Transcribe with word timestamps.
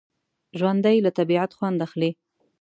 ژوندي 0.59 0.97
له 1.05 1.11
طبعیت 1.17 1.51
خوند 1.57 1.79
اخلي 1.85 2.09